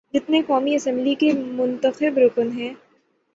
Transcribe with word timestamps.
جتنے 0.13 0.41
قومی 0.41 0.75
اسمبلی 0.75 1.15
کے 1.15 1.31
منتخب 1.33 2.17
رکن 2.17 2.51
ہیں۔ 2.51 2.73